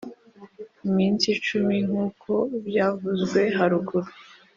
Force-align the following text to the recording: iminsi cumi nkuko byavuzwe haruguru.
iminsi 0.87 1.27
cumi 1.45 1.75
nkuko 1.87 2.31
byavuzwe 2.67 3.41
haruguru. 3.57 4.09